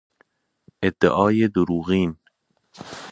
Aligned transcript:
ادعای 0.83 1.47
دروغین 1.47 2.15